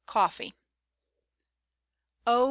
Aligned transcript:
COFFEE. 0.07 0.55
Oh 2.25 2.39